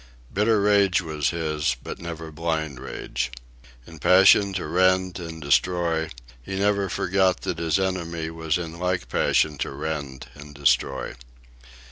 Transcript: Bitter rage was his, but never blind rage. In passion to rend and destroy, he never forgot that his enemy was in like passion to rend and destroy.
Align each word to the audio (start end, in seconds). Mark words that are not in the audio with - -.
Bitter 0.33 0.59
rage 0.61 0.99
was 1.03 1.29
his, 1.29 1.75
but 1.83 1.99
never 1.99 2.31
blind 2.31 2.79
rage. 2.79 3.31
In 3.85 3.99
passion 3.99 4.51
to 4.53 4.65
rend 4.65 5.19
and 5.19 5.39
destroy, 5.39 6.09
he 6.41 6.55
never 6.55 6.89
forgot 6.89 7.41
that 7.41 7.59
his 7.59 7.77
enemy 7.77 8.31
was 8.31 8.57
in 8.57 8.79
like 8.79 9.09
passion 9.09 9.59
to 9.59 9.69
rend 9.69 10.25
and 10.33 10.55
destroy. 10.55 11.13